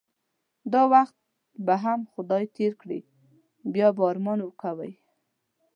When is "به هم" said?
1.65-1.99